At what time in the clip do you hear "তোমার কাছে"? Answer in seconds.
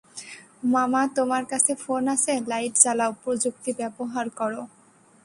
1.17-1.71